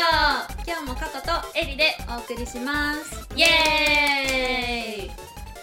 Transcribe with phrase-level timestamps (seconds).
[0.00, 3.28] 今日もカコとエリでお送りします。
[3.34, 5.08] イエーイ。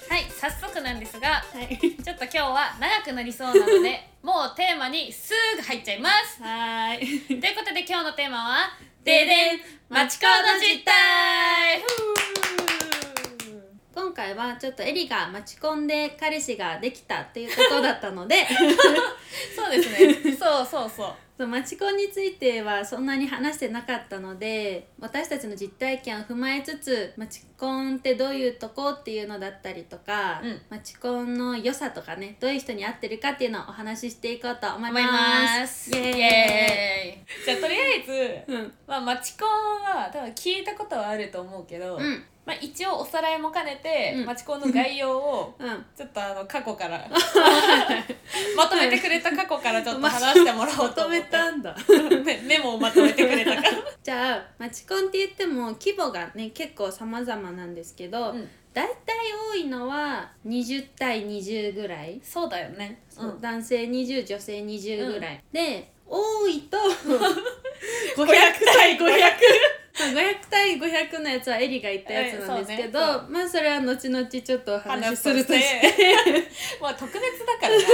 [0.09, 1.77] はい早速なんですがはい。
[1.79, 6.43] ちょっと今日は長くなりそうなので もうテーマにすぐ入っちゃいます。
[6.43, 7.39] はーい。
[7.39, 11.81] ということで今日のテーマはででん町コード実態
[13.95, 18.35] 今回はちょっとエリが待ち込んで彼氏ができたっていうことだったので
[19.55, 20.35] そうですね。
[20.37, 21.13] そうそうそう。
[21.37, 30.61] そうマチコンについてはそんなに話してなかったので私たちの実体験を踏まえつつマチコンってどういうとこっていうのだったりとか、うん。
[30.69, 35.89] マチコンの良さとかねどういう人に合ってるかっていうのをお話ししていこうと思います。
[35.91, 36.17] イエーイ。
[36.17, 37.45] イエーイ。
[37.45, 38.73] じゃあとりあえずうん。
[38.87, 44.25] まあマチコンは多分聞いたことはあると思うけど、うんまあ、一応おさらいも兼ねて、うん。
[44.25, 45.85] マチコンの概要を うん。
[45.95, 47.09] ちょっとあの過去から
[48.55, 51.19] まとめてくれた過去からちょっと話してもらおうまとと思って。
[51.19, 51.75] めたんだ。
[52.23, 53.61] メメモをまとめてくれたか。
[53.61, 53.71] ら
[54.03, 58.49] じゃあマチコンって言っても規模がね結構様々なんですけど、うん。
[58.73, 59.17] だいたい
[59.53, 63.01] 多いのは20対20ぐらい、そうだよね。
[63.09, 69.05] そう男性20女性20ぐらい、で多いと500対500
[69.95, 73.27] 500対500のやつはエリが言ったやつなんですけど、ね。
[73.29, 75.93] まあそれは後々ちょっとお話しするとして。
[75.93, 76.47] て
[76.81, 77.85] まあ特別だからね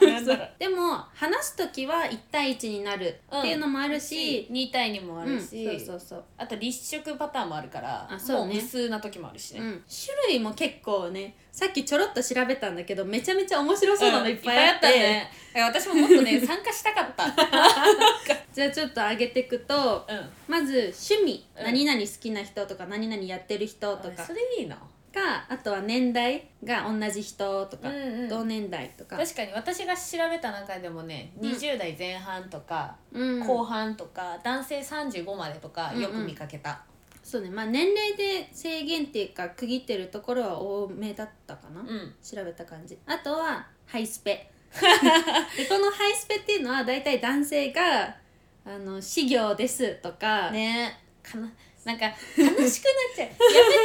[0.00, 0.50] あれは。
[0.58, 8.54] でも話す時は1対1になるっていうのもあるし、2対2もあうんるし、そうそうそう、あと立食パターンもあるからあそうね。
[8.54, 15.30] 無数な時もあるしね、うん、種類も結構ねさっきちょろっと調べたんだけどめちゃめちゃ面白そうなのいっぱいあって,、うんね。
[15.54, 17.26] 私ももっとね 参加したかった。
[18.52, 20.30] じゃあちょっと上げていくとうん。
[20.48, 21.64] まず趣味、うん。
[21.64, 24.24] 何々好きな人とか何々やってる人とか。
[24.24, 24.78] それいいな。
[25.12, 28.28] かあとは年代が同じ人とか、うんうん。
[28.28, 31.50] 同年代とか、確かに私が調べた中でもね、うん。
[31.50, 36.82] 20代前半とか、うん、後半とか男性35までとかよく見かけた、
[37.22, 37.50] そうね。
[37.50, 42.14] まあ年齢で制限っていうか区切ってるところは多めだったかな、うん。
[42.22, 42.96] 調べた感じ。
[43.06, 44.50] あとはハイスペ。
[44.70, 48.14] でこのハイスペっていうのは大体男性が
[48.64, 51.52] 「あの私業です」とか、ねかな。
[51.84, 52.68] なんか悲しくなっ
[53.16, 53.28] ちゃう。
[53.28, 53.34] や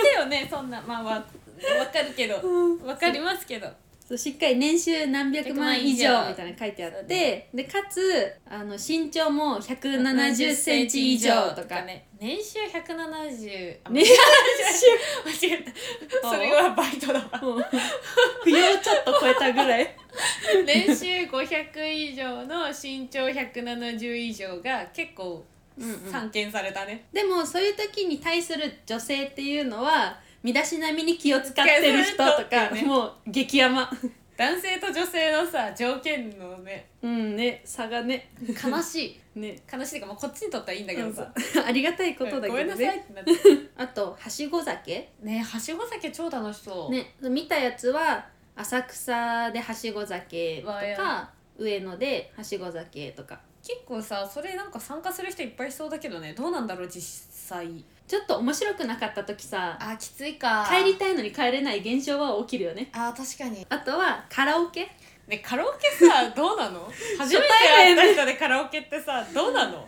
[0.03, 0.81] めてよね そんな。
[0.81, 2.41] まあわわかるけど。
[2.85, 3.67] わかりますけど。
[4.07, 11.81] そうしっかり年収何百万以上100万以上みたいなの書いてあってでかつあの身長も1 7 0センチ以上とか。
[11.81, 12.05] ね。
[12.19, 16.29] 年収170あ年間違えた。
[16.29, 17.29] それはバイトだわ。
[17.31, 19.95] 扶養ちょっと超えたぐらい。
[20.65, 25.43] 年収500以上の身長170以上が結構
[25.77, 26.11] うんうん。
[26.11, 33.89] 散見されたね、でもそういう時に対する女性っていうのは身だしなみに気を使ってる人とか、気を使ってる人もう激ヤマ
[34.37, 36.89] 男性と女性のさ条件のね。
[37.01, 38.31] うんね差がね。
[38.41, 39.19] 悲しい。
[39.39, 39.57] ね。
[39.71, 41.31] 悲しいか、まあ、こっちにとってはいいんだけどさ。
[41.65, 43.31] ありがたいことだけどごめんなさいねってなって。
[43.77, 45.09] あとはしご酒。
[45.21, 56.33] ねはしご酒超楽しそう、ね見たやつは浅草ではしご酒とか上野ではしご酒とか結構さそれなんか参加する人いっぱいいそうだけどね。
[56.33, 57.67] どうなんだろう実際。
[58.07, 60.67] ちょっと面白くなかった時さあきついか。
[60.69, 62.89] 帰りたいのに帰れない現象は起きるよね。
[62.93, 63.65] あ確かに。
[63.67, 64.87] あとはカラオケ。
[65.27, 66.87] ねカラオケさどうなの？
[67.17, 69.87] 初めて会った人でカラオケってさどうなの？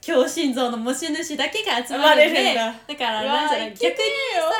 [0.00, 2.66] 強心臓の持ち主だけが集ままるんだ。
[2.86, 3.72] だからうわなんじゃない？
[3.72, 4.04] いけね逆に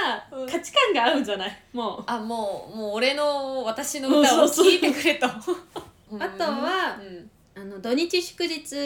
[0.02, 0.48] さ、うん。
[0.50, 1.62] 価値観が合うんじゃない？
[1.74, 2.04] もう。
[2.06, 5.26] あもうもう俺の私の歌を聴いてくれと。
[5.28, 5.30] あ
[6.38, 8.76] とはうんあの土日祝日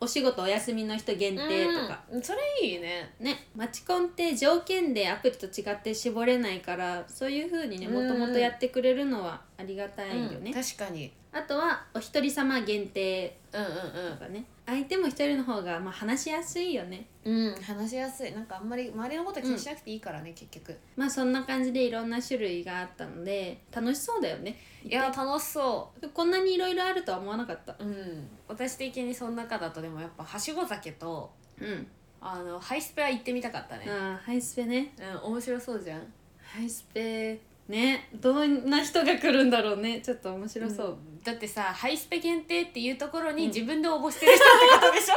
[0.00, 3.14] お仕事お休みの人限定とか、うんそれいいね。
[3.20, 14.44] ねマチコンって条件でアプリと違って絞れないからそういう風にねもともとやってくれるのはありがたいよね、うん確かにあとはお一人様限定うんうんとかね。
[14.66, 17.06] 相手も一人の方がまあ話しやすいよね。
[17.24, 18.32] うんうん話しやすい。
[18.32, 20.76] なんかあんまり周りのこと気にしなくていいからね、結局。
[20.96, 24.56] まあそんな感じでいろんな種類があったので楽しそうだよね。
[24.84, 27.72] いや楽しそこんなにいろいろあるとは思わなかった。
[27.72, 28.28] ううん。
[28.46, 31.86] 私的にその中だとでもやっぱはしご酒とうん。
[32.20, 33.84] あのハイスペは行ってみたかったね。
[33.88, 34.92] ああハイスペね。
[35.24, 36.02] うん面白そうじゃん。
[36.42, 40.00] ハイスペねどんな人が来るんだろうね。
[40.00, 41.22] ちょっと面白そう、ん。
[41.22, 44.46] だってさハイスペ限定っていうところに自分で応募してる人っ
[44.80, 45.14] てことでしょ、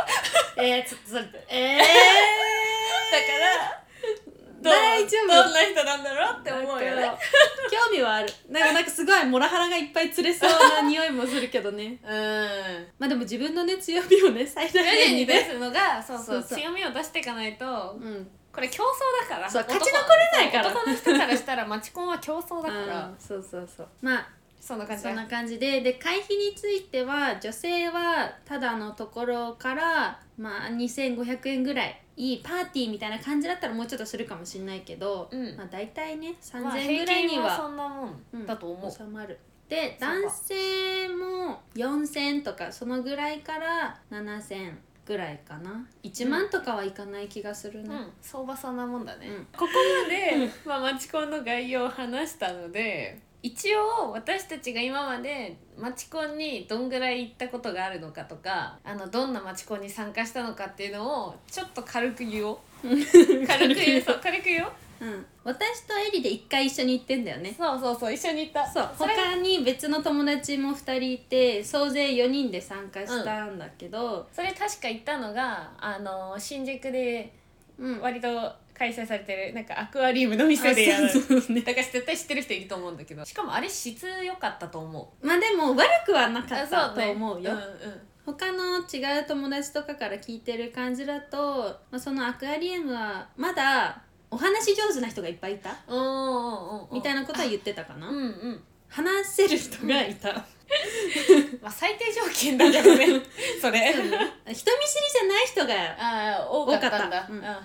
[0.61, 1.87] えー、ちょっとそれえだか
[3.39, 3.81] ら
[4.61, 5.27] 大丈夫。
[5.27, 7.11] どんな人なんだろうって思うよね。
[7.71, 8.29] 興味はある。
[8.49, 11.97] なんかなんかすごいモラハラがいっぱい釣れそうな匂いもするけどね。
[12.03, 12.87] うん。
[12.99, 16.59] まあでも自分のね強みをね最大徐々限に出すのがそうそうそうそう。
[16.59, 18.29] 強みを出していかないとうん。
[18.53, 19.49] これ競争だから。
[19.49, 20.67] そう男勝ち残れないから。
[20.67, 21.00] 男の人か
[21.61, 23.07] らマチコンは競争だから。
[23.07, 23.87] うんそうそうそう。
[24.01, 24.29] まあ
[24.59, 25.09] そんな感じだ。
[25.09, 25.81] そんな感じで。
[25.81, 35.57] で会費については女性はただのところからまあ2500円ぐらいいいパーティーみたいな感じだったらもうちょっとするかもしれないけど、うん。
[35.57, 39.39] まあ大体ね3000まあ円ぐらいには,、そんなもんだと思う、収まる。
[39.67, 44.73] で男性も4000とかそのぐらいから7000
[45.11, 45.85] ぐらいかな。
[46.03, 49.45] 1万とかはいかない気がするな、うん、相場そんなもんだね、うん。
[49.51, 49.67] ここ
[50.03, 62.57] まで、まあ、マチコンの概要を話したので一応私たちが今までマチコンにどんぐらい行ったことがあるのかとかあのどんなマチコンに参加したのかっていうのをちょっと軽く言おう。
[63.45, 64.01] 軽く言う。
[64.01, 67.55] そう軽く言おううん、私とエリで1回一緒に行ってんだよね。
[67.57, 68.71] そうそうそう一緒に行った。
[68.71, 68.89] そう。
[68.95, 77.33] それ他に別の友達も2人いて総勢4人で参加したんだけど、それ確か行ったのがあの新宿で
[77.79, 77.99] うん。
[77.99, 78.27] 割と
[78.77, 81.05] 開催されてるなんかアクアリウムの店でやる。
[81.05, 81.61] あそうそうね。
[81.61, 83.25] だから絶対知ってる人いると思うんだけど。
[83.25, 85.25] しかもあれ質良かったと思う。
[85.25, 87.61] まあでも悪くはなかあったと思うよ、んうん。
[88.23, 95.69] 他の違う友達とかから聞いてる感じだと、まあ、そのアクアリウムはまだお話上手な人がいっぱいいた？
[96.91, 98.63] みたいなことは言ってたかな、うんうん。
[98.87, 100.33] 話せる人がいた、
[101.61, 103.07] まあ最低条件だけどね。
[103.61, 103.91] それ。
[103.91, 107.27] 人見知りじゃない人がああ多かったんだ。
[107.29, 107.37] うん。
[107.37, 107.61] うんはいはい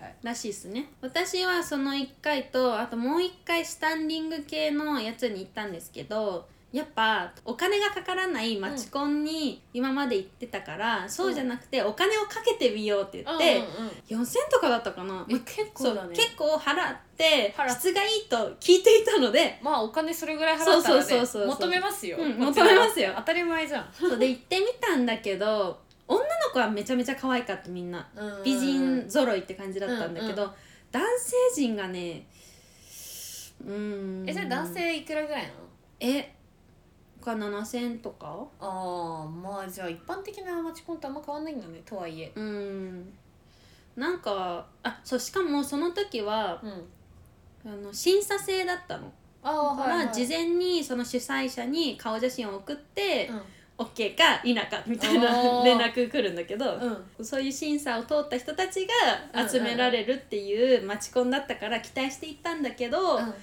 [0.00, 0.14] はい。
[0.22, 0.90] らしいっすね。
[1.00, 16.14] 私はその1回とあともう1回スタンディング系のやつに行ったんですけどやっぱお金がかからないマチコンに今まで行ってたから、そうじゃなくてお金をかけてみようって言って、うんうん4000とかだったかな、え結そう構だね。
[16.14, 19.58] 結構払って質がいいと聞いていたので。
[19.62, 23.12] まあお金それぐらい払ったらねそうそうそうそう求めますよ、うん求めますよ。
[23.16, 28.08] 当たり前じゃん、そうで行ってみたんだけど女の子はめちゃめちゃ可愛かったみんな。
[28.14, 28.42] うん。
[28.44, 30.50] 美人揃いって感じだったんだけど、うん
[30.92, 32.26] 男性陣がね
[33.64, 34.28] うーん。
[34.28, 35.54] えじゃあ男性いくらぐらいなの？
[36.00, 36.34] え
[37.20, 38.46] か7000とか？
[38.60, 42.32] ああまあじゃあ一般的なマチコンとあんま変わんないんだねとはいえ。
[42.34, 43.12] うん。
[43.96, 47.70] なんかあそうしかもその時はうん。
[47.72, 49.12] あの審査制だったの。
[49.42, 53.40] ああだから事前にその主催者に顔写真を送って、うん。
[53.86, 56.74] OK か否かみたいな連絡来るんだけど、
[57.18, 57.24] うん。
[57.24, 58.86] そういう審査を通った人たち
[59.34, 63.24] が集められるっていうマチコンだったから期待していったんだけど、うん。
[63.24, 63.34] う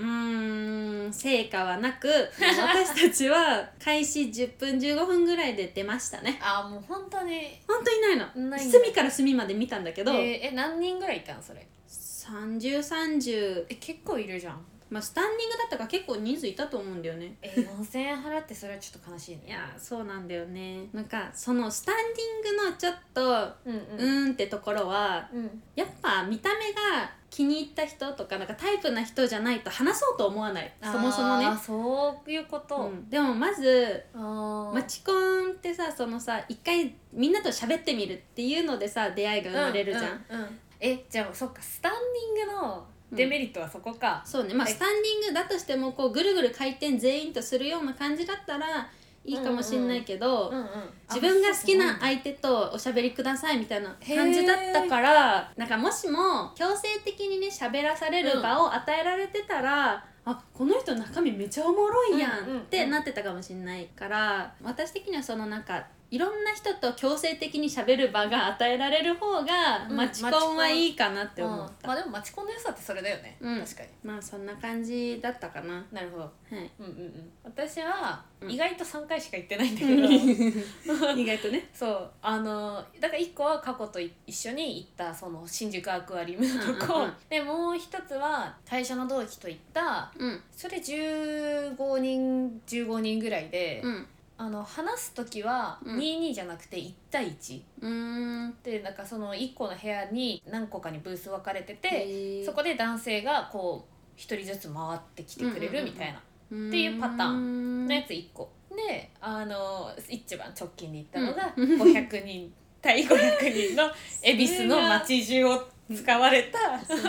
[0.00, 2.08] ーん成果はなく
[2.38, 6.38] 私たちは開始10分15分ぐらいで出ましたね。
[6.40, 7.60] ああもう本当に。
[7.66, 8.48] 本当にないの。
[8.48, 8.78] ないんだ。
[8.78, 14.64] 隅から隅まで見たんだけど、えーえ何人ぐらいいたのそれ？3030え結構いるじゃん。
[14.90, 17.34] まあスタンディングだったから結構人数いたと思うんだよね。
[17.40, 19.44] えー、4000円払ってそれはちょっと悲しいね。
[19.48, 20.86] いやそうなんだよね。
[20.92, 21.94] なんかそのスタン
[22.42, 23.22] ディングのちょっと
[23.64, 23.76] うん。
[23.76, 25.62] うーんってところはうん。
[25.74, 30.70] やっぱ見た目が気に入った人とかなんかタイプな人じゃないと話そうと思わない。
[30.82, 31.46] そもそもね。
[31.56, 40.58] そういうこと、うん、でもまずマチコンってさそのさ一回みんなと喋ってみるっていうのでさ出会いが生まれるじゃん、うんうんうん。
[40.78, 41.92] えじゃあそっかスタン
[42.36, 44.52] ディングのデメリットはそこか、そうね。
[44.52, 44.74] まあはい。
[44.74, 48.90] スタンディングだとしてもこうぐるぐる回転全員とするような感じだったら
[49.24, 50.66] いいかもしんないけど、うんうん
[51.12, 62.56] 自分が好きな相手とおしゃべりくださいみたいな感じだったからなんかもしも強制的にね喋らされる場を与えられてたら、あこの人中身めちゃおもろいやうんうんうん。
[62.60, 71.86] んってなってたかもしれないから私的にはそのなんかいろんな人と強制的に喋る場が与えられる方が、うんマチコンはいいかなって思った、うん。
[71.86, 73.60] まあでもマチコンの良さってそれだよね、うん。
[73.60, 73.88] 確かに。
[74.04, 75.82] まあそんな感じだったかな。
[75.90, 76.22] なるほど。
[76.24, 76.70] はい。
[76.80, 77.30] うんうんうん。
[77.42, 78.50] 私はうん。
[78.50, 81.70] 意外と3回しか行ってないんだけど、 意外とね。
[81.72, 82.10] そう。
[82.20, 90.42] あのだから1個は過去と一緒に行ったその新宿アクアリウムのとこ、うんうんうんでもう一つは会社の同期と行ったうん。
[90.54, 94.06] それ15人15人ぐらいで、うん
[94.42, 95.98] あの話す時はうん。
[95.98, 98.54] 22じゃなくて1対1うーん。
[98.64, 106.18] でなんかその1個の部屋に何個かにブース分かれてて、そこで男性がこう1人ずつ回ってきてくれるみたいな。
[106.18, 106.22] っ
[106.70, 108.50] ていうパターンのやつ1個。
[108.74, 111.80] であの一番直近に行ったのがうん。
[111.80, 113.84] 500人対500人の
[114.22, 116.58] 恵比寿の街中を使われた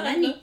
[0.04, 0.28] 何？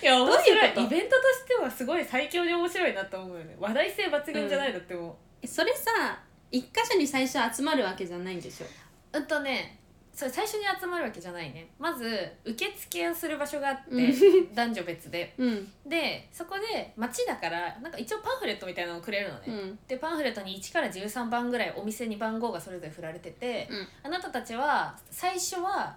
[0.00, 0.74] いや面白い。
[0.74, 0.94] どういうこと？
[0.94, 3.56] イベントとしてはすごい最強に面白いなと思うよね。
[3.58, 5.14] 話題性抜群じゃないだってもう、え
[5.44, 6.18] それさ
[6.50, 8.66] 一箇所に最初集まるわけじゃないんでしょ？
[9.12, 9.78] うんとね
[10.12, 11.68] それ最初に集まるわけじゃないね。
[11.78, 14.14] まず受付をする場所があって、う
[14.52, 15.32] 男女別で。
[15.38, 15.72] うん。
[15.86, 19.78] でそこで街だからなんか一応パンフレットみたいなのをくれるのね、うん。
[19.86, 23.88] でパンフレットに1から13番ぐらいお店に番号がそれぞれ振られてて、うん。
[24.02, 25.96] あなたたちは最初は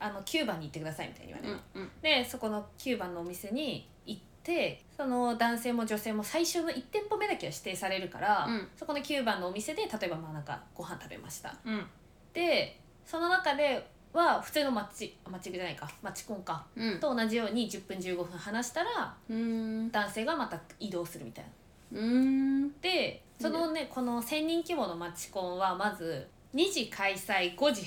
[0.00, 8.68] あの9番に行ってくださいみたいに言われる、うんでそこの9番のお店に行ってその男性も女性も最初の1店舗目だけは指定されるから、うん。
[8.76, 11.54] そこの9番のお店で例えばまあなんかご飯食べました。
[11.64, 11.86] うん。
[12.32, 15.88] でその中では普通のマッチマッチングじゃないか。
[16.02, 16.64] マッチコンか。
[16.76, 17.00] うん。
[17.00, 21.44] と同じように10分15分話したら男性がまた移動するみたい
[21.92, 22.68] な。
[22.80, 27.82] でそのねこの1,000人規模のマッチコンはまず2時開催5時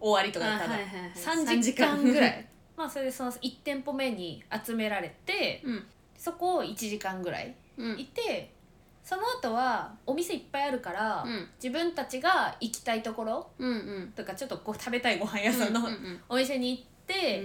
[0.00, 1.10] 終わりとかだったの、あはいはいはい。
[1.12, 2.46] 3時間ぐらい。
[2.76, 5.86] まあそれでその1店舗目に集められてうん
[6.18, 7.98] そこを1時間ぐらいうん。
[7.98, 8.52] いて
[9.04, 11.48] その後はお店いっぱいあるから、うん。
[11.62, 14.12] 自分たちが行きたいところうんうん。
[14.16, 17.42] とかちょっとこう食べたいご飯屋さんのうんうんお店に行って、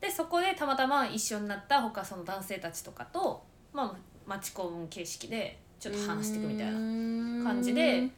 [0.00, 3.42] でそこでたまたま一緒になった他その男性たちとかと、
[3.72, 8.08] まあ、マチコン形式でちょっと話していくみたいなな感じで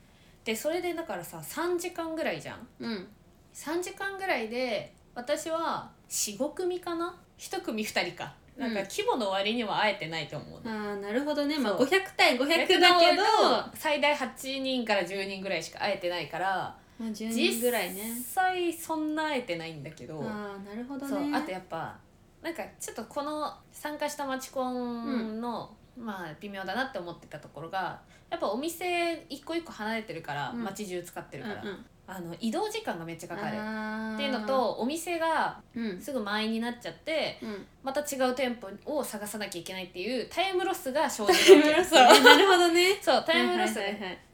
[0.44, 2.66] でそれでだからさ3時間ぐらいじゃん。
[2.80, 3.08] うん。
[3.54, 8.86] 3時間ぐらいで私は45組かな？1組2人かなんかうん。
[8.86, 11.58] 規模の割には会えてないと思うね、ああなるほどね。
[11.58, 11.86] まあそう。
[11.86, 18.14] 500対500だけどだ最大8人から10人ぐらいしか会えてないからまあ10人ぐらいね。
[18.14, 21.12] 実際そんな会えてないんだけどああなるほどね。
[21.12, 21.34] そう。
[21.34, 21.96] あとやっぱ
[22.42, 30.64] なんかちょっとこの参加したマチコンの、まあ微妙だなって思ってたところがやっぱお店一個一個離れてるから、うん。
[30.64, 33.54] 街中使ってるから、うんうんあの移動時間がめっちゃかかる。
[33.54, 36.00] っていうのとお店がうん。
[36.00, 37.66] すぐ満員になっちゃってうん。
[37.82, 41.62] また違う店舗を探さなきゃいけないっていうタイムロスが生じる
[42.22, 42.98] なるほどね。
[43.00, 43.78] そうタイムロス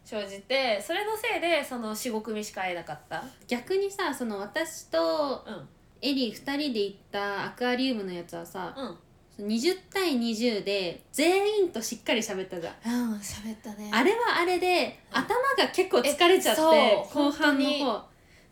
[0.05, 3.23] 生じてそれのせいでその45組しか会えなかった。
[3.47, 5.69] 逆にさその私とうん。
[6.01, 8.99] エリー2人で行ったアクアリウムのやつはさうん
[9.38, 13.11] 20対20で全員としっかり喋ったじゃん。
[13.12, 13.90] うん喋ったね。
[13.92, 15.18] あれはあれでうん。
[15.18, 16.62] 頭が結構疲れちゃって
[17.12, 18.09] 後半の方。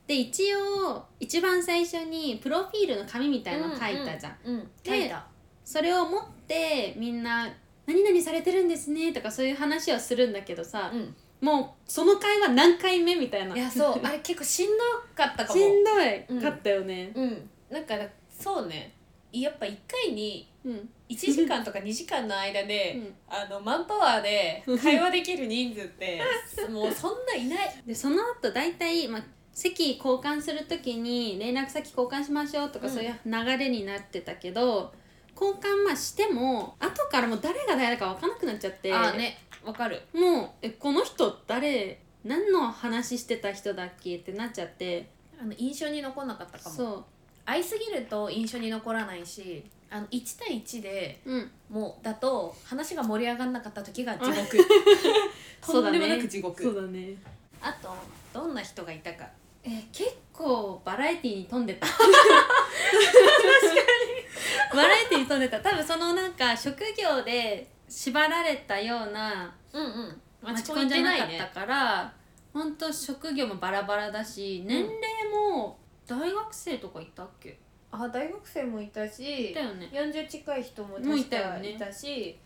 [0.06, 5.26] で一応一番最初にプロフィールの紙みたいの書いたじゃん、うん、うん、で書いた。
[5.64, 7.48] それを持ってみんな
[7.86, 11.14] 「何々されてるんですね」とかそういう話をするんだけどさ、うん。
[11.40, 13.56] もうその会話何回目みたいな。
[13.56, 14.00] いやそう。
[14.04, 14.84] あれ 結構しんど
[15.16, 15.60] かったかも。
[15.60, 16.40] しんどい。
[16.40, 17.10] かったよね。
[17.14, 17.50] うん。
[17.70, 17.94] なんか
[18.30, 18.92] そうね。
[19.32, 23.14] やっぱ1回にうん、1時間とか2時間の間で、うん。
[23.28, 26.20] あのマンパワーで会話できる人数って
[26.68, 27.82] もうそんないない。
[27.86, 32.92] でその後大体まあ席交換する時に連絡先交換しましょうとかうん。
[32.92, 34.92] そういう流れになってたけど、
[35.40, 40.02] 交換まあしても後からもう誰が誰か分かんなくなっちゃってあーねわかる。
[40.12, 42.00] もうえこの人誰？
[42.24, 44.16] 何の話してた人だっけ？
[44.16, 45.08] ってなっちゃって。
[45.40, 46.74] あの印象に残んなかったかも。
[46.74, 47.06] そ
[47.44, 51.50] 会いすぎると印象に残らないしあの1対1でううん。
[51.70, 54.56] もうだと話が盛り上がんなかった時が地獄。
[55.62, 56.62] そうだねとんでもなく地獄。
[56.62, 57.14] そうだね。
[57.60, 57.94] あと
[58.32, 59.26] どんな人がいたか。
[59.64, 61.86] え結構バラエティーに富んでた。
[64.74, 65.60] バラエティーに富んでた。
[65.60, 70.20] 多分そのなんか職業で縛られたようなうんうん。
[70.42, 72.12] マチコンじゃなかったから
[72.52, 74.94] ほんと職業もバラバラだし年齢
[75.32, 77.58] も大学生とかいたっけ？
[77.98, 79.88] あ大学生もいたしいたよね。
[79.92, 81.70] 40近い人ももういたよね。
[81.70, 82.38] いたし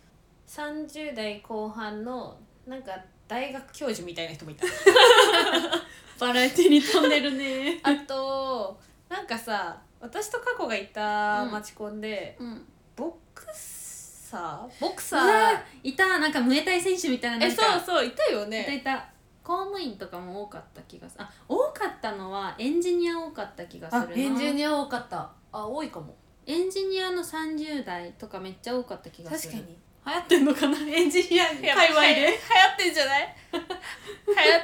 [0.47, 2.93] 30代後半のなんか
[3.27, 4.65] 大学教授みたいな人もいた。
[6.19, 7.81] バラエティーに富んでるね。
[7.83, 8.79] あと
[9.09, 11.51] なんかさ私と過去がいたうん。
[11.53, 12.67] マチコンで、うん。
[12.97, 14.81] ボクサー？
[14.81, 15.89] ボクサうわー？
[15.89, 16.19] いた。
[16.19, 17.81] なんかムエタイ選手みたいななえんか。
[17.81, 19.09] そうそういたよいたねいた。
[19.43, 21.25] 公務員とかも多かった気がする。
[21.25, 24.07] あ多かったのはエンジニア多かった気がするな。
[24.09, 26.15] あエンジニア多かったあ多いかも。
[26.47, 29.53] エンジニアの30代とかめっちゃ多かった気がする。
[29.53, 29.77] 確かに。
[30.07, 30.79] 流行ってんのかな？
[30.89, 33.37] エンジニア界隈流行でってんじゃない？
[33.53, 33.65] 流行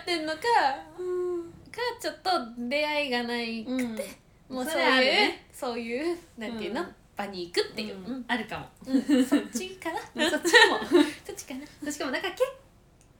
[0.01, 0.41] ってんのか？
[0.41, 2.31] かちょっと
[2.69, 4.17] 出会いがないくて、
[4.49, 4.57] うん。
[4.57, 5.47] もうそういう、ね。
[5.53, 6.95] そういうなんていうの、うん。
[7.17, 8.25] 場に行くっていう、うん。
[8.27, 8.67] あるかも。
[8.87, 9.25] うん。
[9.25, 10.01] そっちかな？
[10.31, 10.79] そっちも。
[11.27, 11.93] そっちかな？
[11.93, 12.43] しかもなんか結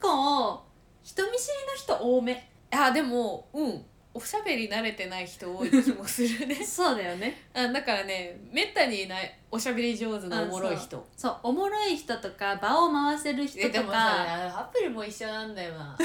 [0.01, 0.63] 構
[1.03, 2.49] 人見知りの人多め。
[2.71, 3.85] あでもうん
[4.17, 6.55] おしゃべり慣れてない人多い気もするね。
[6.65, 7.47] そうだよね。
[7.53, 11.05] あだからねめったにいないおしゃべり上手なおもろい人。
[11.15, 15.95] そうおもろい人とか場を回せる人とえでもさかアプリも一緒なんだよな。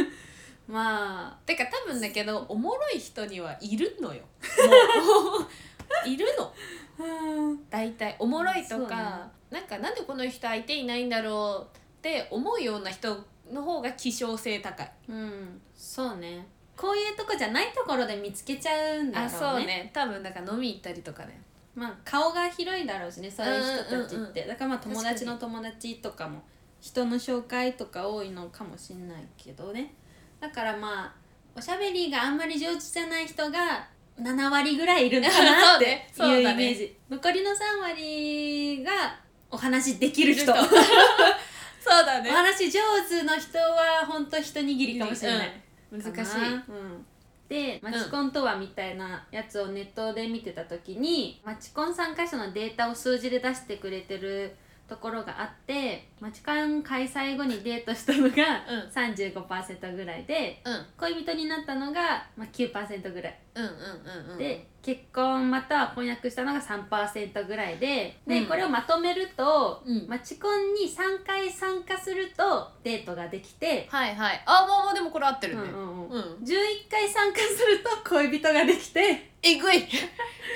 [0.68, 4.20] まてか多分だけどおもろい人にはいるのよ。
[4.20, 5.48] もう。
[6.06, 6.52] いるの。
[6.98, 8.16] あ大体。
[8.18, 8.86] おもろいとそうね。
[8.88, 14.92] か、なんかなんでこの人相手いないんだろうって思うような人の方が希少性高い。
[15.08, 15.62] うん。
[15.74, 16.46] そうね
[16.76, 19.36] こういうとこじゃないところで見つけちゃうんだろうね。
[19.36, 19.90] あそうね。
[19.94, 21.40] 多分だから飲み行ったりとかね。
[21.74, 26.42] まあ顔が広いだろうしねそういう人たちって、うんうんうんだからまあ友達の友達とかも
[26.80, 29.94] 人の紹介とか多いのかもしんないけどね。
[30.40, 31.12] だからまあ
[31.54, 33.86] おしゃべりがあんまり上手じゃない人が
[34.20, 39.18] 7割ぐらいいるのかなって いうイメージ、残りの3割が
[39.50, 40.46] お話できる人。
[40.46, 46.12] そうだ おね話上手の人は本当一握りかもしれない、難しい。
[46.12, 47.06] うん、
[47.48, 54.56] でマチコンとはみたいなやつをネットで見てた時に、マチコン参加者のデータを数字で出してくれてる
[54.88, 58.90] ところがあってマチコン開催後にデートしたのがうん。
[58.92, 60.86] 35%ぐらいでうん。
[60.96, 64.38] 恋人になったのが、まあ、9%ぐらいうんうんうんうん。
[64.38, 68.46] で結婚または婚約したのが3%ぐらいでで、うん。
[68.46, 70.06] これをまとめると、うん。
[70.06, 74.42] マチコンに3回参加するとデートができて、はいはい。
[74.44, 75.62] あもうもうでもこれ合ってるね。
[75.62, 76.18] うんうんうん。
[76.18, 76.22] うん。
[76.44, 79.88] 11回参加すると恋人ができてえぐい。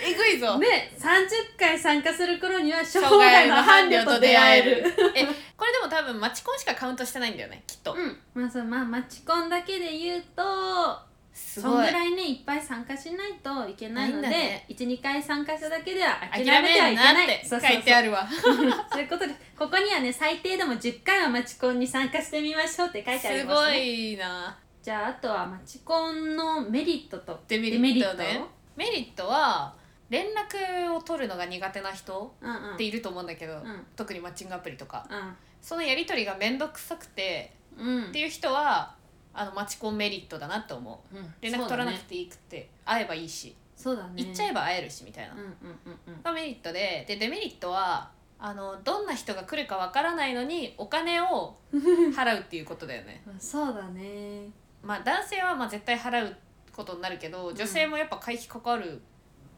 [0.03, 0.59] えぐいぞ。
[0.59, 0.67] で
[0.99, 4.83] 30回参加する頃には生生涯の伴伴侶と出出会える。
[4.83, 5.27] 会え
[5.57, 8.19] これでも多分マチコンしかカウントしてないんだよねきっと、うん。
[8.35, 11.10] まあそうまあマチコンだけで言うと
[11.41, 14.67] そんぐらいねいっぱい参加しないといけないので、ね。
[14.69, 17.27] 12回参加しただけでは諦諦めめてはいけない。
[17.27, 17.71] てそうそうそう。
[17.77, 18.29] 書いてあるわ。
[18.31, 24.59] そういうことですここにはね最低でも10回はマチコンに参加してみましょうって書いてありすごますねいな。
[24.83, 28.45] じゃああとはマチコンのメリットとデメリットね。
[28.77, 29.75] メリットは？
[30.09, 32.75] 連絡を取るのが苦手な人うんうん。
[32.75, 33.87] っていると思うんだけど、ん。
[33.97, 35.07] 特にマッチングアプリとか。
[35.11, 35.15] う
[35.61, 38.05] そのやり取りが面倒くさくてんうん。
[38.09, 38.95] っていう人は
[39.33, 41.17] あのマチコンメリットだなって思う。
[41.17, 41.35] うん。
[41.41, 43.55] 連絡取らなくていいくて、会えばいいし。
[43.77, 44.11] そうだね。
[44.17, 45.47] 行っちゃえば会えるしみたいな、うんうん
[45.87, 46.23] うんうん。
[46.23, 53.23] がメリットででデメリットはあのどんな人が来るかわからないのにお金を 払うっていうことだよね。
[53.39, 54.49] そうだね。
[54.83, 56.37] まあ男性はまあ絶対払う
[56.73, 59.01] ことになるけど女性もやっぱ会費かかる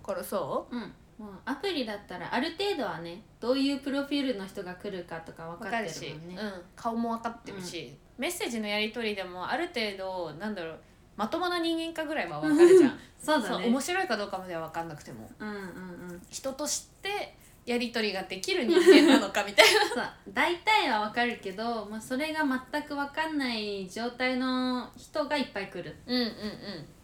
[0.04, 0.94] からさ、うん。
[1.18, 6.36] もうアプリだったらある程度はねどういうプロフィールの人が来るかとか分かってるもんね。
[6.40, 10.78] うん、顔も分かってるし、メッセージのやり取りでもある程度なんだろう
[11.16, 12.98] まともな人間かぐらいは分かるじゃん。
[13.18, 13.66] そうだね。
[13.66, 15.30] 面白いかどうかまでは分かんなくても。
[15.38, 16.22] うんうんうん。
[16.30, 17.34] 人として
[17.66, 19.80] やり取りができる人間なのかみたいな。
[19.94, 22.40] そう大体は分かるけど、まあ、それが
[22.70, 25.90] 全く分かんない状態の人がいっぱい来る。
[25.90, 26.32] っうんうんうん。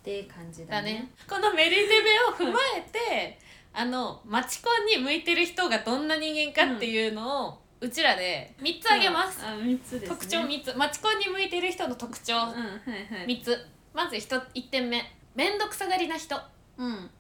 [0.02, 0.94] ていう感じだね。
[0.94, 1.12] だね。
[1.28, 3.38] このメリデベを踏まえて
[3.74, 7.54] あのマチコンに向いてる人がどんな人間かっていうのを、う
[7.86, 10.74] ちらで3つあげます、あ三つです、ね、特徴3つ。
[10.76, 12.34] マチコンに向いてる人の特徴。
[12.34, 13.26] うんはいはい。
[13.26, 13.66] 3つ。
[13.94, 15.02] まず 1, 1点目。
[15.34, 16.36] 面倒くさがりな人。
[16.76, 17.10] うん。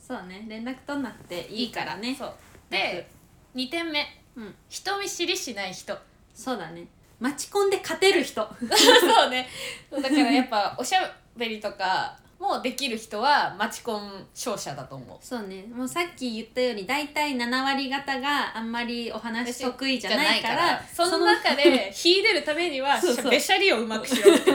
[0.00, 0.46] そうね。
[0.48, 2.16] 連絡取んなくていいからね。
[2.18, 2.34] そう。
[2.70, 3.08] で
[3.54, 4.04] 2点目。
[4.34, 4.54] うん。
[4.68, 5.96] 人見知りしない人。
[6.34, 6.86] そうだね。
[7.20, 8.42] 待ち込んで勝てる人。
[8.58, 9.48] そうね。
[9.90, 15.18] だからやっぱおしゃべりとかもできる人はマチコン勝者だと思う。
[15.20, 15.64] そうね。
[15.74, 24.34] もうさっき言ったように大体7割方があんまりお話得意じゃないからその中で 秀でるためにはべしゃりをうまくしろ。
[24.34, 24.52] っ て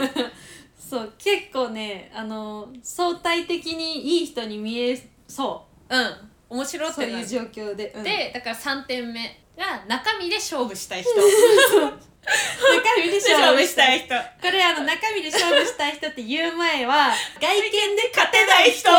[0.78, 5.96] そう結構ねあの相対的にいい人に見えそう。
[5.96, 6.30] ん。
[6.48, 8.02] 面白そういう状況で、うん。
[8.04, 11.10] でだから3点目が中身で勝負したい人
[12.24, 14.14] 中身で勝負したい人。
[14.14, 18.90] これあの中身で勝負したい人って言う前は外見で勝てない人。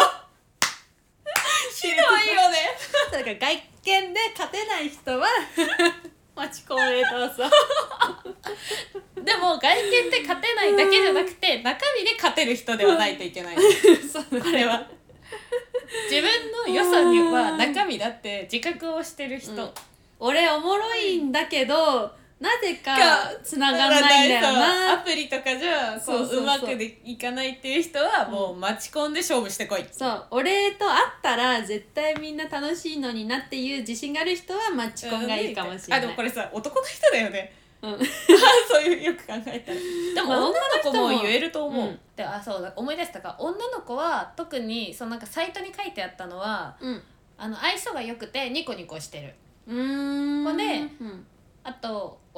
[1.74, 1.98] ひどい
[2.36, 2.58] よね。
[3.12, 5.28] だから外見で勝てない人は
[6.36, 7.44] マチコンへどうぞ。
[9.16, 13.58] でも外見で勝てないだけじゃなくて中身で勝てる人ではないといけない。
[14.12, 14.88] そうこれは。
[16.10, 19.70] 自分の良さには中身だって自覚をしてる人、うん。
[20.20, 30.26] 俺おもろいんだけどなぜかか繋がんないんだよそうアなプリとかじゃこそううまくでいかないっていう人はもう待ち込んで勝負してこい、そう。
[30.32, 37.54] 俺と会ったら絶対みんな楽しいのになっていう自信がある人はマチコンがいいかもしれない、あでもこれさ男の人だよね。
[37.82, 38.00] うん。
[38.67, 39.78] そういうよく考えたら。
[40.15, 42.00] でもまあ女の子も言えると思う、うん。
[42.17, 43.36] であそうだ思い出したか。
[43.39, 47.04] 女の子は特にそのなんかサイトに書いてあったのはうん。
[47.38, 49.34] あの愛想が良くてニコニコしてる。
[49.67, 50.43] うーん。
[50.43, 50.75] ほんで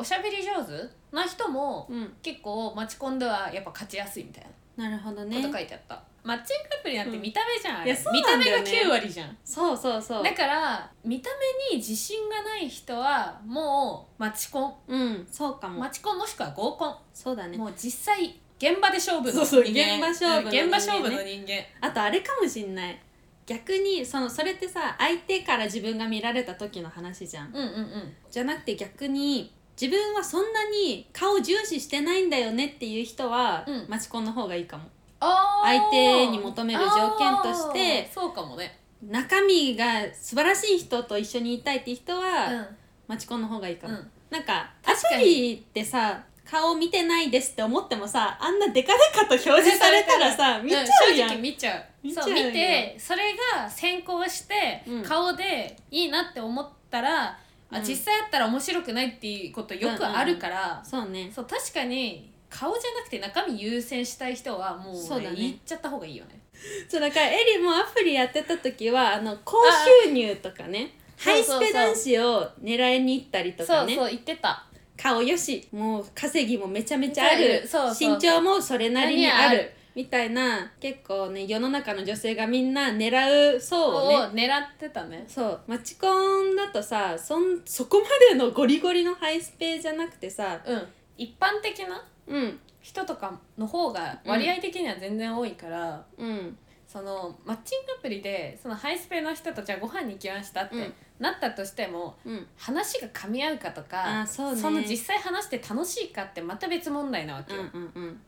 [0.07, 2.13] しゃべり上手な人もうん。
[2.21, 4.45] 結構マチコンではやっぱ勝ちやすいみたい
[4.77, 5.41] ななるほどね。
[5.41, 8.85] こと書いてあった、マッチングアプリなんて見た目じゃん、あれいやそう見た目がなんだよね。
[8.85, 9.37] 9割じゃん。
[9.43, 10.23] そうそうそう。
[10.23, 11.29] だから見た
[11.71, 17.57] 目に自信がない人はもうマチコンうんそうかも、マチコンもしくは合コン、そうだね。
[17.57, 21.53] もう実際現場で勝負の人間そうそう現場勝負の人間現場勝負の人間。
[21.81, 23.01] あとあれかもしんない。
[23.47, 27.47] 逆にそのそれってさ相手から自分が見られた時の話じゃん。
[27.47, 27.63] うんうんう
[27.97, 28.13] ん。
[28.29, 33.85] じゃなくて逆に自分はそんなに顔重視してないんだよねっていう人は、うん。
[33.87, 34.85] マチコンの方がいいかも。
[35.19, 38.79] 相手に求める条件としてそうかもね。
[39.03, 42.65] 中身が素晴らしい人と一緒にいたいって人は、うん。
[43.07, 44.11] マチコンの方がいいかも、うん。
[44.31, 45.23] なんかア確かに。
[45.23, 51.83] プリってさ顔見てないですって思ってもさあんなデカデカと表示されたらさ 見ちゃうやん、正直見ちゃう。
[52.01, 52.35] 見ちゃうよ。
[52.35, 55.03] そう見てそれが先行して、うん。
[55.03, 57.37] 顔でいいなって思ったら、
[57.71, 57.83] あうん。
[57.83, 61.31] 実際やったら面白くないっていうことよくあるから、そうね。
[61.33, 65.35] そう確かに顔じゃなくて中身優先したい人はもう,、そうだね。
[65.35, 66.39] 言っちゃった方がいいよね。
[66.87, 69.57] そうだからエリもアプリやってた時はあの高
[70.05, 73.95] 収入とかねハイスペ男子を狙いに行ったりとかね。
[73.95, 74.63] そうそう言ってた。
[74.95, 77.67] 顔よしもう稼ぎもめちゃめちゃある。
[77.67, 79.59] そうそう身長もそれなりにある。
[79.59, 85.25] あるみたいな結構ね世の中の女性がみんな狙う層ををね狙ってたね。
[85.27, 90.87] そうマチコンだとさそんそこまでのゴリゴリのハイスペじゃなくてさうん。
[91.17, 92.05] 一般的な？
[92.27, 92.59] うん。
[92.79, 96.55] 人とかの方が割合的には全然多いから、うん。
[96.87, 100.93] そのマッチングアプリでそのハイスペの人とじゃあご飯に行きましたってうん。
[101.17, 102.45] なったとしても、うん。
[102.55, 104.61] 話が噛み合うかとかあそうね。
[104.61, 108.21] の実際話して楽しいかってまた別問題なわけうんよ、うんうん。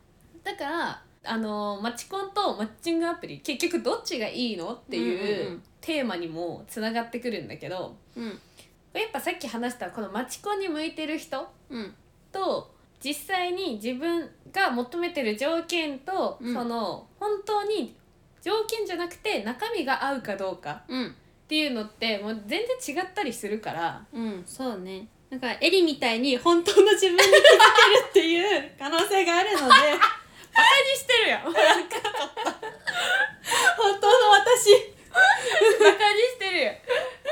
[0.44, 8.26] だからあのマチコンとマッチングアプリ結局どっちがいいのっていう,、テーマにもつながってくるんだけどうん。
[8.94, 11.94] やっぱさっき話したこのマチコンに向いてる人うん。
[12.32, 16.54] と実際に自分が求めてる条件と、うん。
[16.54, 17.96] その本当に
[18.42, 21.08] 条件じゃなくて中身が合うかどうかうん。
[21.08, 21.12] っ
[21.50, 24.44] ていうのってもう全然違ったりするからうん。
[24.46, 25.08] そうね。
[25.30, 27.42] なんかエリみたいに本当の自分に気づける
[28.10, 29.74] っていう可能性があるので
[30.50, 31.46] にしてるやん。
[31.46, 31.84] バカに
[33.78, 35.00] 本当の私。
[36.30, 36.72] してるよ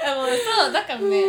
[0.06, 1.24] あもうそうだからね。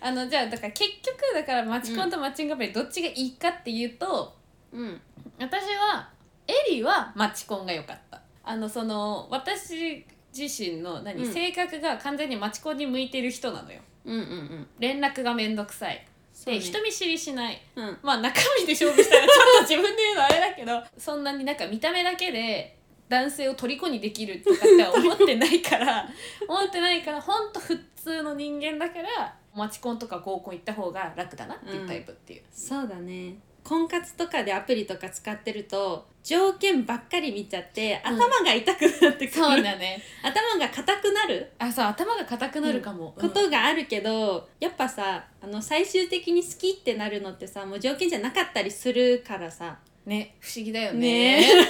[0.00, 4.36] あのじゃあだから結局だからマチコンとマッチングアプリどっちがいいかっていうと、
[4.72, 5.00] うん。
[5.38, 6.08] 私は
[6.46, 8.20] エリはマチコンが良かった。
[8.44, 10.06] あのその私
[10.36, 11.32] 自身の何、うん。
[11.32, 13.80] 性格が完全にマチコンに向いてる人なのよ。
[14.04, 14.66] うんうんうん。
[14.78, 16.06] 連絡がめんどくさい
[16.36, 16.60] そうね。
[16.60, 17.58] で人見知りしない。
[17.74, 17.98] うん。
[18.02, 22.76] まあ中身で勝負したらちょっと自分で言うのあれだけど そんなになんか見た目だけで
[23.08, 26.06] 男性を虜にできるとかっては思ってないから
[26.46, 38.14] 思ってないからほんと普通の人間だからマチコンとか合コン行った方が楽だなっていうタイプっていう、そうだね婚活とかでアプリとか使ってると条件ばっかり見ちゃってうん。
[38.14, 40.00] 頭が痛くなってくる、そうだね。
[40.22, 41.52] 頭が硬くなる。
[41.58, 43.28] あそう頭が硬くなるかも、うん。
[43.28, 49.78] ことがあるけど、やっぱさあの最終的に好きってなるのってさもう条件じゃなかったりするからさ。
[50.04, 51.40] ね不思議だよね。
[51.40, 51.48] ね。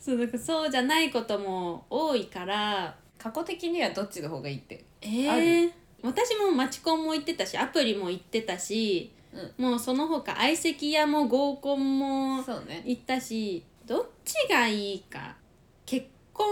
[0.00, 2.96] そうだからそうじゃないことも多いから。
[3.18, 9.13] 過去的にはどっちの方がいいってえあー、私もマチコンも行ってたしアプリも行ってたし、
[9.58, 15.36] もうその他相席屋も合コンもそうね行ったしどっちがいいか
[15.86, 16.46] 結婚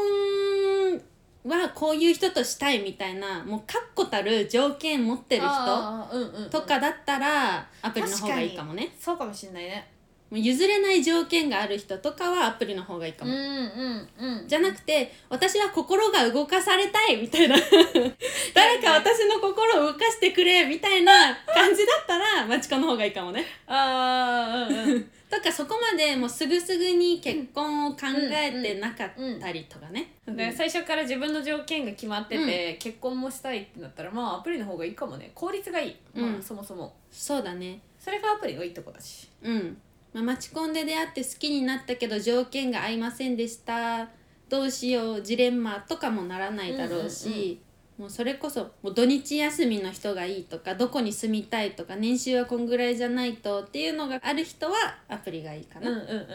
[1.45, 6.51] はこういう人としたいみたいなもう確固たる条件持ってる人あーうんうんうん。
[6.51, 8.95] とかだったらアプリの方がいいかもね。
[8.99, 9.92] そうかもしんないね
[10.33, 14.09] もう譲れない条件がある人とかはアプリの方がいいかも、うんうん
[14.41, 14.49] うん。
[14.49, 17.55] じゃなくて私は心が動かされたいみたいな。
[18.55, 21.13] 誰か私の心を動かしてくれみたいな
[21.55, 23.45] 感じだったらマチコンの方がいいかもね。
[23.67, 25.11] ああうんうん。
[25.29, 30.37] とかそこまでもうすぐすぐに結婚を考えてなかったりとかね、うん。
[30.37, 35.31] で最初から自分の条件が決まってて、結婚もしたいってなったらまあアプリの方がいいかもね。
[35.35, 36.43] 効率がいい、まあ、うん。
[36.43, 36.95] そもそも。
[37.11, 37.81] そうだね。
[37.99, 39.29] それがアプリのいいとこだし。
[39.43, 39.79] うん、
[40.13, 44.09] まあ、マチコンで出会って好きになったけど条件が合いませんでした。
[44.49, 47.59] どうしようジレンマとかもならないだろうし、うんうんうん。
[48.03, 54.75] もうそれこそもう土日休みの人がいいとかどこに住みたいとか年収はこんぐらいじゃないとっていうのがある人は
[55.09, 55.91] アプリがいいかな。
[55.91, 56.27] うんうんうん。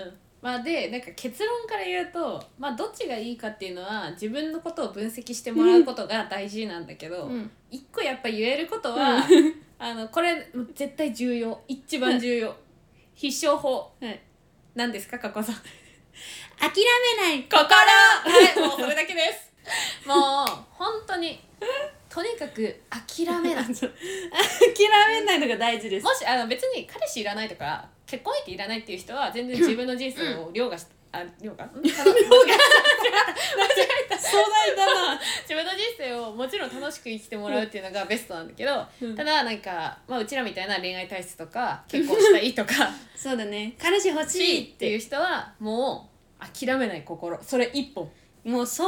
[0.41, 7.51] まあでなんか結論から言うとまあどっちがいいかっていうのは自分のことを分析してもらうことが大事なんだけど、うん。
[7.69, 9.23] 一個やっぱ言えることは、
[9.77, 11.61] あのこれ絶対重要。
[11.67, 12.55] 一番重要
[13.17, 13.91] 必勝法。
[13.99, 14.21] はい、
[14.75, 15.63] 何ですか加古さん諦
[17.17, 17.57] めない心。
[17.57, 19.51] はいもうそれだけです。
[20.07, 20.17] もう
[20.71, 21.43] 本当に
[22.09, 23.91] とにかく諦めない 諦
[25.09, 26.03] めないのが大事です。
[26.03, 31.69] もしあの別に彼氏いらないとか結婚相手いらないっていう人は全然自分の人生を凌駕し、あ凌駕？
[31.81, 31.97] 凌駕
[34.17, 35.19] 壮大だな。
[35.41, 42.73] 自分の人生をもちろん楽しく生きてもらうっていうのがベストなんだけど、うんただなんか、まあ、うちらみたいな恋愛体質とか結婚したいとか
[43.15, 43.75] そうだね。
[43.79, 47.37] 彼氏欲しいっしいっていう人はもう諦めない心。
[47.43, 48.09] それ一本
[48.47, 48.85] もう総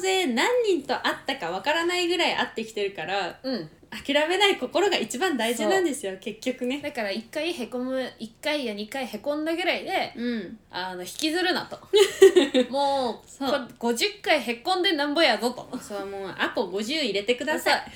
[0.00, 3.70] 勢何人と会ったかわからないぐらい会ってきてるからうん。
[3.90, 6.80] 諦めない心が一番大事なんですよ結局ね。
[6.80, 10.58] だから1回へこむ1回や2回へこんだぐらいでうん。
[10.70, 11.78] あの引きずるなと。
[12.72, 13.68] もうそう。
[13.78, 15.78] こ50回へこんでなんぼやぞと。
[15.78, 17.92] そうもうアポ50入れてください。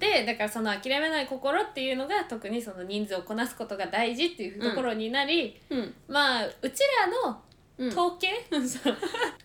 [0.00, 5.94] でだからその諦めない心っていうのが特にその人数をこなすことが大事っていうところになり、うん。
[6.08, 7.42] まあうちらの
[7.78, 7.88] うん。
[7.88, 8.28] 統計、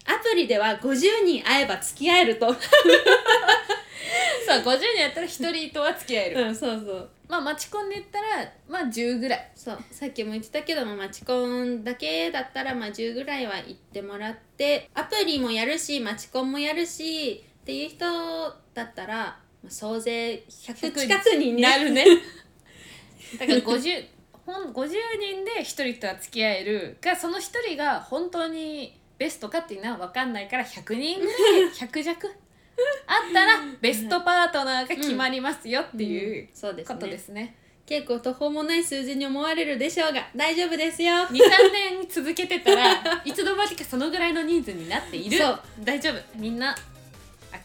[0.06, 2.54] アプリでは50人会えば付き合えると。
[2.54, 2.60] そう
[4.64, 7.10] そう50人やったら1人とは付き合える、うんそうそう。
[7.28, 9.52] まあマチコンで言ったらまあ10ぐらい。
[9.56, 9.80] そう。
[9.92, 18.06] さっきも言ってたけどもマチコンだけだったらまあ10ぐらいは行ってもらってアプリもやるしマチコンもやるしっていう人
[18.74, 22.06] だったら、まあ、総勢100近くに、ね、なるね。
[23.38, 24.06] だから50
[24.52, 24.88] ほん50
[25.20, 31.32] 人で1人とは付き合えるがその1人が本当にベストかっていうのは分かんないから100人ぐら
[31.68, 32.28] い 100弱？
[33.08, 37.56] あったらベストパートナーが決まりますよっていううんそうですことねですね。
[37.86, 41.14] 結構途方もない数字に思われるでしょうが大丈夫ですよ。
[41.28, 41.40] 23
[42.00, 42.94] 年続けてたら
[43.26, 45.38] いつの間にかそのぐらいの人数になっている。
[45.38, 45.62] そう。
[45.80, 46.22] 大丈夫。
[46.36, 46.76] みんな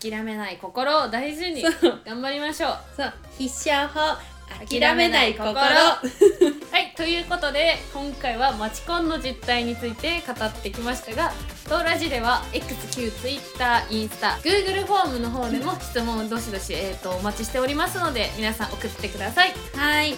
[0.00, 1.62] 諦めない心を大事に
[2.04, 2.78] 頑張りましょう。
[2.96, 3.12] そう。
[3.38, 4.33] 必勝法
[4.70, 5.54] 諦めない心。
[5.54, 11.32] はいということで今回はマチコンの実態について語ってきましたが
[11.68, 19.54] 当ラジでは X 旧 Twitter インスタ Google フォームの方でも質問をどしどし、えー、とお待ちしておりますので皆さん送ってください。
[19.76, 20.16] はい。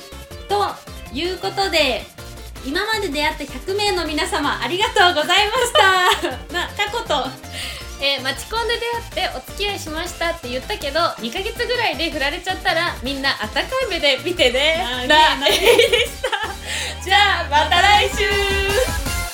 [0.48, 0.74] と
[1.12, 2.04] いうことで
[2.64, 6.52] 今まで出会った100名の皆様ありがとうございました。
[6.52, 7.26] な過去と
[8.00, 8.74] えー、待ち込んで
[9.14, 15.06] 出会ってお付き合いしましたって言ったけど2か月ぐらいで振られちゃったらみんな温かい目で見てね。
[15.08, 15.48] な。
[15.48, 16.28] えでした
[17.02, 19.25] じゃあまた来週。